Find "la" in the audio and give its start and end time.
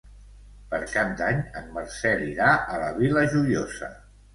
2.87-2.93